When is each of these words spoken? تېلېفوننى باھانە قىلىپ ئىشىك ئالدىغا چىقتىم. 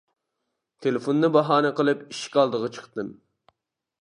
تېلېفوننى 0.85 1.29
باھانە 1.37 1.73
قىلىپ 1.81 2.03
ئىشىك 2.07 2.41
ئالدىغا 2.41 2.73
چىقتىم. 2.79 3.13